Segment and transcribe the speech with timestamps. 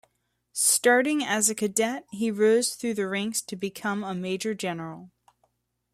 [0.55, 5.11] Starting as a cadet, he rose through the ranks to become a Major-General.